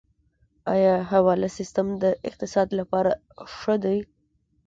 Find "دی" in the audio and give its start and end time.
3.83-3.99